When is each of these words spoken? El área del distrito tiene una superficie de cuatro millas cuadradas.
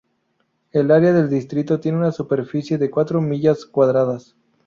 El 0.71 0.89
área 0.89 1.13
del 1.13 1.29
distrito 1.29 1.79
tiene 1.79 1.99
una 1.99 2.11
superficie 2.11 2.79
de 2.79 2.89
cuatro 2.89 3.21
millas 3.21 3.67
cuadradas. 3.67 4.35